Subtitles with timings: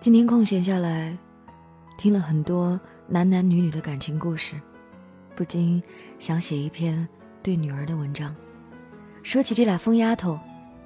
[0.00, 1.18] 今天空闲下来，
[1.96, 2.78] 听了很多
[3.08, 4.54] 男男女女的感情故事，
[5.34, 5.82] 不禁
[6.20, 7.06] 想写一篇
[7.42, 8.32] 对女儿的文章。
[9.24, 10.38] 说起这俩疯丫头，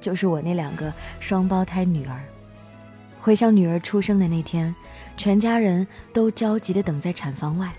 [0.00, 0.90] 就是我那两个
[1.20, 2.18] 双胞胎女儿。
[3.20, 4.74] 回想女儿出生的那天，
[5.18, 7.70] 全家人都焦急地等在产房外，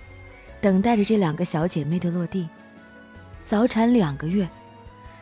[0.61, 2.47] 等待着这两个小姐妹的落地。
[3.45, 4.47] 早产两个月，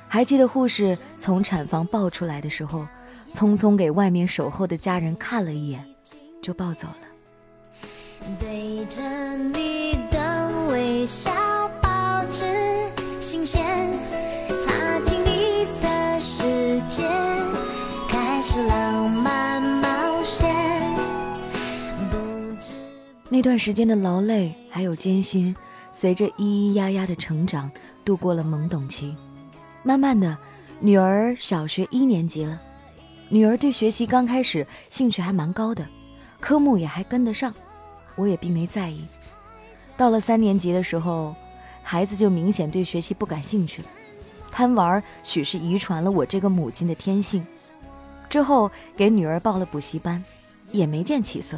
[0.10, 2.86] 还记得护士从产房抱出来的时候，
[3.32, 5.84] 匆匆给外面守候的家人看了一眼，
[6.44, 8.28] 就抱走了。
[8.40, 9.02] 对着
[9.38, 11.32] 你的微笑，
[11.82, 12.46] 保持
[13.20, 13.64] 新鲜，
[14.68, 16.44] 踏进你的世
[16.90, 17.04] 界，
[18.08, 20.54] 开始浪漫冒险。
[23.30, 25.56] 那段时间的劳累还有艰辛，
[25.92, 27.72] 随着咿咿呀呀的成长。
[28.06, 29.16] 度过了懵懂期，
[29.82, 30.38] 慢慢的，
[30.82, 32.60] 女儿小学一年级了。
[33.30, 35.88] 女儿对学习刚开始兴趣还蛮高的，
[36.44, 37.54] 科目也还跟得上，
[38.18, 39.08] 我也并没在意。
[39.96, 41.34] 到了三年级的时候，
[41.82, 43.88] 孩子就明显对学习不感兴趣了，
[44.52, 47.48] 贪玩许是遗传了我这个母亲的天性。
[48.30, 50.22] 之后给女儿报了补习班，
[50.74, 51.58] 也没见起色，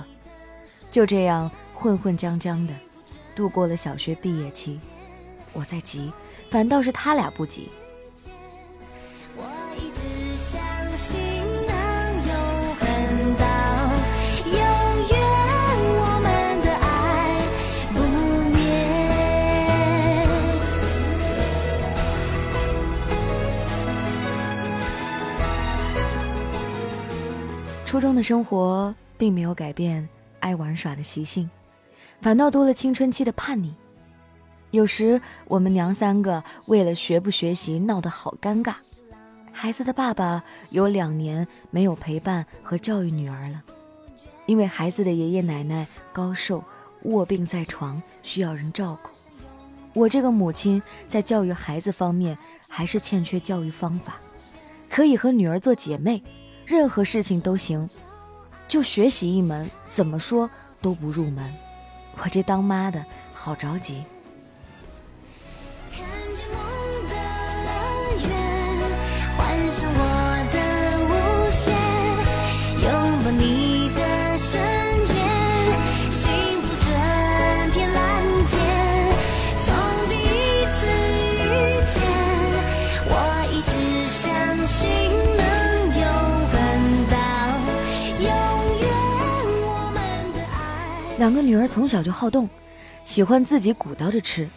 [0.91, 2.73] 就这样混混将将的
[3.35, 4.79] 度过了小学毕业期。
[5.51, 6.13] 我在急。
[6.51, 7.69] 反倒是他俩不急。
[27.95, 30.05] 初中的生活并没有改变
[30.41, 31.49] 爱玩耍的习性，
[32.19, 33.73] 反倒多了青春期的叛逆。
[34.71, 38.73] 有时我们娘三个为了学不学习闹得好尴尬，
[39.53, 43.63] 孩子的爸爸有两年没有陪伴和教育女儿了，
[44.45, 46.61] 因为孩子的爷爷奶奶高寿
[47.03, 49.09] 卧病在床，需要人照顾。
[49.93, 52.37] 我这个母亲在教育孩子方面
[52.67, 54.17] 还是欠缺教育方法，
[54.89, 56.21] 可以和女儿做姐妹，
[56.65, 57.87] 任何事情都行，
[58.67, 60.49] 就学习一门怎么说
[60.81, 61.53] 都不入门。
[62.17, 64.03] 我这当妈的好着急。
[91.17, 92.47] 两个女儿从小就好动，
[93.05, 94.49] 喜欢自己鼓捣着吃，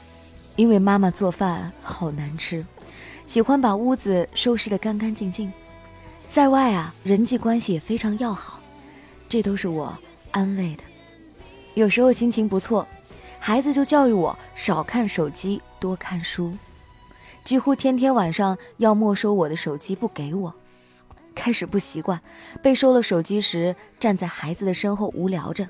[0.57, 2.67] 因为妈妈做饭好难吃，
[3.25, 5.53] 喜欢把屋子收拾得干干净净，
[6.29, 8.59] 在外啊人际关系也非常要好，
[9.29, 9.97] 这都是我
[10.33, 10.83] 安慰的。
[11.75, 12.85] 有时候心情不错，
[13.39, 16.53] 孩子就教育我少看手机，多看书，
[17.45, 20.53] 几乎天天晚上要没收我的手机不给我。
[21.37, 22.21] 开始不习惯，
[22.61, 25.69] 被收了手机时站在孩子的身后无聊着。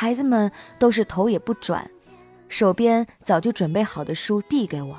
[0.00, 1.90] 孩子们都是头也不转，
[2.48, 4.98] 手边早就准备好的书递给我，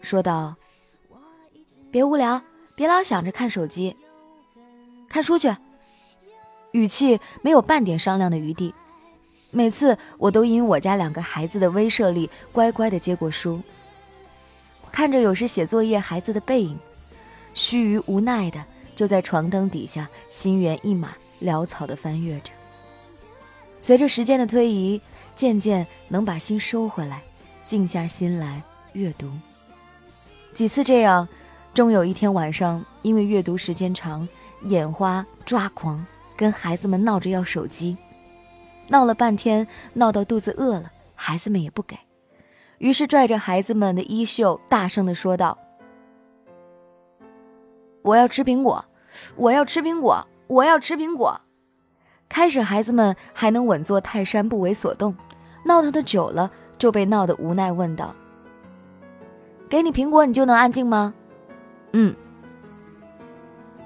[0.00, 0.56] 说道
[1.92, 2.40] ：“别无聊，
[2.74, 3.94] 别老想着看手机，
[5.06, 5.54] 看书去。”
[6.72, 8.74] 语气没有半点商量的余地。
[9.50, 13.60] 每次我都因我家两个孩子的威慑力，乖乖的接过书，
[14.90, 16.78] 看着有时写作业孩子的背影，
[17.52, 18.64] 须臾无奈的
[18.96, 22.50] 就在床灯底下心猿意马、潦草的翻阅着。
[23.80, 25.00] 随着时间的推移，
[25.34, 27.22] 渐渐能把心收回来，
[27.64, 28.62] 静下心来
[28.92, 29.30] 阅读。
[30.52, 31.26] 几次这样，
[31.72, 34.28] 终有一天晚上，因为阅读时间长，
[34.62, 36.04] 眼花抓狂，
[36.36, 37.96] 跟孩子们闹着要手机，
[38.88, 41.96] 闹了半天，闹到肚子饿了，孩子们也不给，
[42.78, 45.56] 于是拽着孩子们的衣袖，大声的说道
[48.02, 48.84] ：“我要吃苹果，
[49.36, 51.40] 我要吃苹果，我要吃苹果。”
[52.28, 55.14] 开始，孩子们还能稳坐泰山不为所动，
[55.64, 58.14] 闹腾的久了，就被闹得无奈，问道
[59.68, 61.14] ：“给你苹果，你就能安静吗
[61.92, 62.14] ？”“嗯。”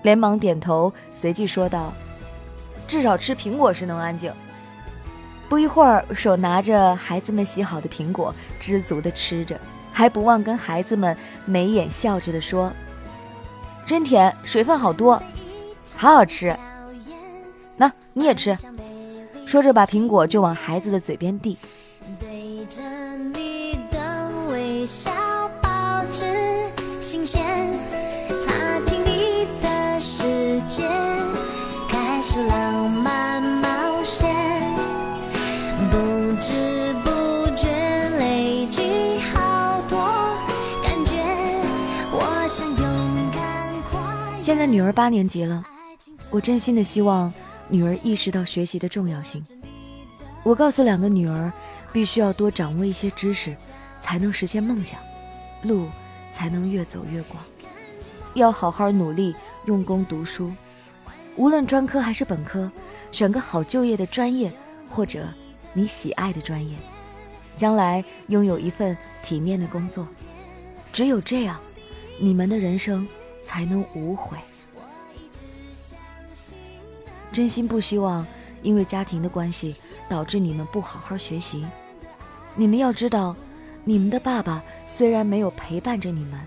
[0.03, 1.93] 连忙点头，随即说道
[2.89, 4.31] ：“至少吃苹果是能安静。”
[5.49, 9.59] 不一会儿，手拿着孩子们洗好的苹果，知足的吃着，
[9.93, 11.17] 还不忘跟孩子们
[11.47, 12.73] 眉眼笑着的说
[13.87, 15.23] ：“真甜，水分好多，
[15.97, 16.55] 好好吃。”
[17.77, 18.57] 那你也吃。”
[19.45, 21.59] 说着，把苹果就往孩子的嘴边递。
[22.19, 22.83] 对着
[23.35, 25.11] 你的微笑
[25.61, 26.25] 保持
[27.01, 27.43] 新鲜，
[29.05, 30.01] 你的，
[31.89, 34.35] 开始浪漫冒险。
[35.91, 35.97] 不
[36.41, 37.11] 知不
[37.57, 37.69] 觉
[38.19, 39.99] 累积好多
[40.83, 41.17] 感觉，
[42.11, 43.43] 我想勇敢。
[44.41, 45.63] 现在女儿八年级了，
[46.31, 47.33] 我真心的希望。
[47.73, 49.43] 女儿意识到学习的重要性。
[50.43, 51.51] 我告诉两个女儿，
[51.91, 53.57] 必须要多掌握一些知识，
[54.03, 55.01] 才能实现梦想，
[55.63, 55.89] 路
[56.31, 57.43] 才能越走越广。
[58.35, 59.35] 要好好努力，
[59.65, 60.53] 用功读书，
[61.35, 62.71] 无论专科还是本科，
[63.11, 64.53] 选个好就业的专业，
[64.91, 65.27] 或者
[65.73, 66.77] 你喜爱的专业，
[67.57, 70.07] 将来拥有一份体面的工作。
[70.93, 71.59] 只有这样，
[72.21, 73.09] 你们的人生
[73.43, 74.37] 才能无悔。
[77.33, 78.27] 真心不希望
[78.63, 79.75] 因为家庭的关系
[80.09, 81.67] 导致你们不好好学习。
[82.55, 83.35] 你们要知道，
[83.85, 86.39] 你们的爸爸虽然没有陪伴着你们，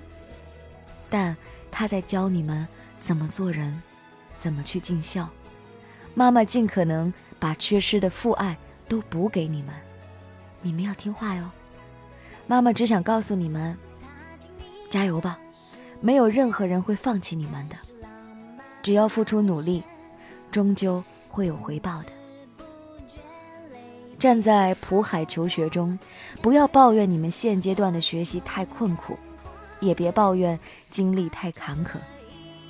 [1.10, 1.36] 但
[1.72, 2.68] 他在教你们
[3.00, 3.82] 怎么做人，
[4.40, 5.28] 怎么去尽孝。
[6.14, 8.56] 妈妈尽可能把缺失的父爱
[8.88, 9.74] 都补给你们，
[10.62, 11.50] 你们要听话哟。
[12.48, 13.76] 妈妈只想告诉你们。
[14.90, 15.38] 加油吧，
[16.00, 17.76] 没有任何人会放弃你们的。
[18.82, 19.84] 只要付出努力，
[20.56, 22.06] 终究会有回报的。
[24.18, 26.00] 站在普海求学中，
[26.42, 29.18] 不要抱怨你们现阶段的学习太困苦，
[29.82, 30.58] 也别抱怨
[30.90, 31.98] 经历太坎坷。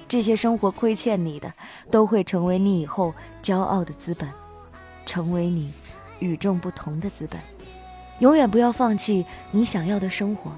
[0.07, 1.53] 这些生活亏欠你的，
[1.91, 4.27] 都会成为你以后骄傲的资本，
[5.05, 5.71] 成为你
[6.17, 7.39] 与众不同的资本。
[8.17, 10.51] 永远不要放弃你想要的生活。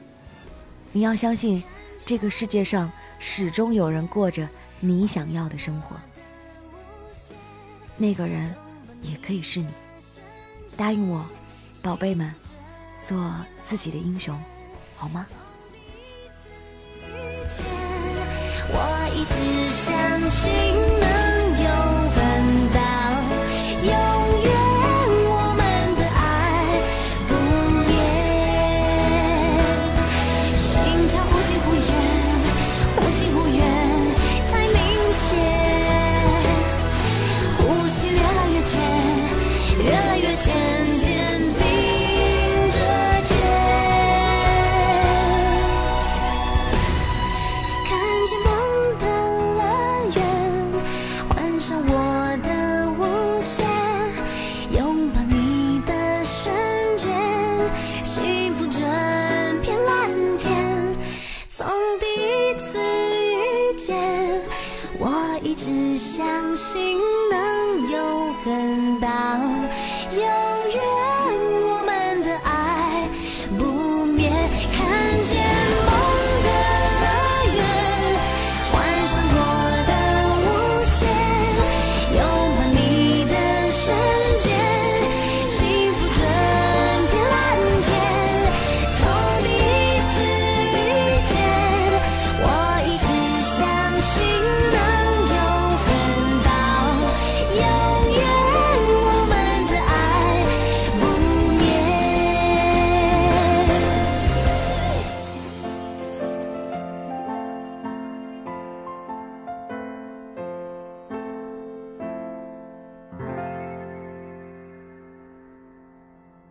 [0.93, 1.61] 你要相信，
[2.05, 2.89] 这个世界上
[3.19, 4.47] 始终有人过着
[4.79, 5.97] 你想要的生活。
[7.97, 8.53] 那个人
[9.01, 9.67] 也可以是你。
[10.77, 11.25] 答应我，
[11.81, 12.31] 宝贝们，
[12.99, 13.33] 做
[13.63, 14.39] 自己的英雄，
[14.95, 15.25] 好吗？
[18.69, 21.16] 我一直相信。
[65.67, 66.97] 只相信
[67.29, 69.09] 能有很到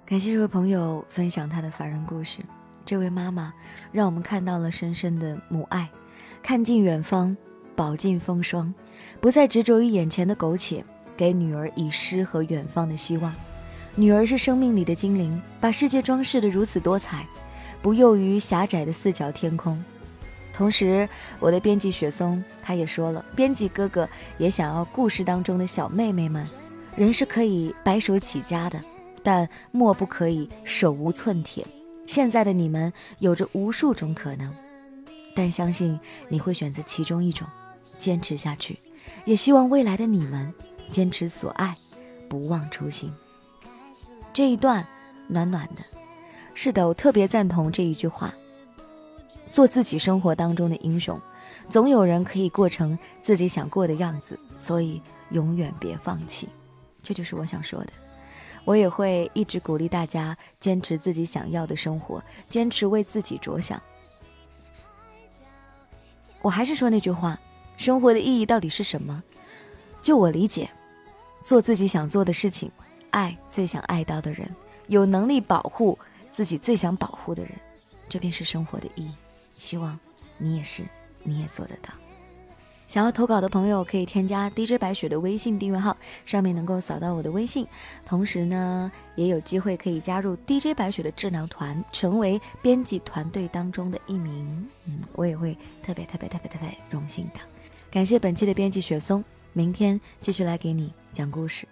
[0.09, 2.41] 感谢这位朋友分享他的凡人故事。
[2.85, 3.53] 这位妈妈
[3.91, 5.91] 让我们看到了深深的母爱，
[6.45, 7.37] 看尽远方，
[7.75, 8.73] 饱尽风霜，
[9.21, 10.85] 不再执着于眼前的苟且，
[11.17, 13.35] 给女儿以诗和远方的希望。
[13.97, 17.27] 女儿是生命里的精灵，把世界装饰得如此多彩，
[17.83, 19.83] 不囿于狭窄的四角天空。
[20.53, 21.09] 同时，
[21.41, 24.09] 我的编辑雪松他也说了，编辑哥哥
[24.39, 26.47] 也想要故事当中的小妹妹们，
[26.95, 28.81] 人是可以白手起家的。
[29.27, 31.67] 但莫不可以手无寸铁。
[32.07, 34.55] 现在的你们有着无数种可能，
[35.35, 37.45] 但相信你会选择其中一种，
[37.99, 38.79] 坚持下去。
[39.25, 40.55] 也希望未来的你们
[40.93, 41.75] 坚持所爱，
[42.29, 43.13] 不忘初心。
[44.33, 44.87] 这一段
[45.27, 45.83] 暖暖的，
[46.55, 48.33] 是的，我特别赞同这一句话：
[49.53, 51.21] 做自己生活当中的英雄。
[51.69, 56.49] 总有人可以过成自己想过的样子，所以永远别放弃。
[57.03, 57.89] 这就是我想说的。
[58.67, 63.81] 我也会一直鼓励大家坚持自己想要的生活，坚持为自己着想。
[66.43, 67.39] 我还是说那句话，
[67.77, 69.23] 生活的意义到底是什么？
[70.03, 70.69] 就我理解，
[71.43, 72.71] 做自己想做的事情，
[73.11, 74.53] 爱最想爱到的人，
[74.89, 75.97] 有能力保护
[76.33, 77.53] 自己最想保护的人，
[78.09, 79.15] 这便是生活的意义。
[79.55, 79.99] 希望
[80.39, 80.85] 你也是，
[81.23, 81.95] 你也做得到。
[82.87, 87.67] 想要投稿的朋友可以添加 DJ 白雪的微信订阅号，上面能够扫到我的微信，
[88.05, 94.69] 同时呢，也有机会可以加入 DJ 白雪的智囊团，成为编辑团队当中的一名。
[94.85, 97.41] 嗯，我也会特别特别特别特别荣幸的。
[97.91, 101.67] 感谢本期的编辑雪松，明天继续来给你讲故事。